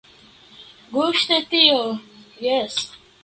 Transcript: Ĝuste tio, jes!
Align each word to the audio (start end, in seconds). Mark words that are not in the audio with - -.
Ĝuste 0.95 1.37
tio, 1.53 1.77
jes! 2.47 2.81